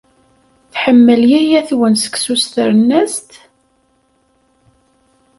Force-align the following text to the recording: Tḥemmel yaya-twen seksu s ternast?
Tḥemmel 0.73 1.21
yaya-twen 1.31 1.93
seksu 2.03 2.35
s 2.41 2.43
ternast? 2.53 3.31